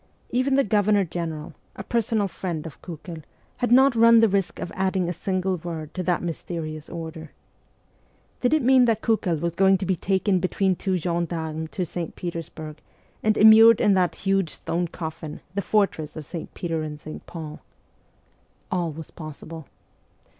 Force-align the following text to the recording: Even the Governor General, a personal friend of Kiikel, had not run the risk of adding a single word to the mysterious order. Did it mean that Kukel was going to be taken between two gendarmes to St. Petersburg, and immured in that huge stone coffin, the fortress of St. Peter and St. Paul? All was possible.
Even 0.31 0.55
the 0.55 0.63
Governor 0.63 1.05
General, 1.05 1.53
a 1.75 1.83
personal 1.83 2.27
friend 2.27 2.65
of 2.65 2.81
Kiikel, 2.81 3.21
had 3.57 3.71
not 3.71 3.95
run 3.95 4.19
the 4.19 4.27
risk 4.27 4.57
of 4.57 4.71
adding 4.73 5.07
a 5.07 5.13
single 5.13 5.57
word 5.57 5.93
to 5.93 6.01
the 6.01 6.19
mysterious 6.19 6.89
order. 6.89 7.29
Did 8.39 8.55
it 8.55 8.63
mean 8.63 8.85
that 8.85 9.03
Kukel 9.03 9.37
was 9.39 9.53
going 9.53 9.77
to 9.77 9.85
be 9.85 9.95
taken 9.95 10.39
between 10.39 10.75
two 10.75 10.97
gendarmes 10.97 11.69
to 11.73 11.85
St. 11.85 12.15
Petersburg, 12.15 12.77
and 13.21 13.37
immured 13.37 13.79
in 13.79 13.93
that 13.93 14.15
huge 14.15 14.49
stone 14.49 14.87
coffin, 14.87 15.39
the 15.53 15.61
fortress 15.61 16.15
of 16.15 16.25
St. 16.25 16.51
Peter 16.55 16.81
and 16.81 16.99
St. 16.99 17.23
Paul? 17.27 17.59
All 18.71 18.91
was 18.91 19.11
possible. 19.11 19.67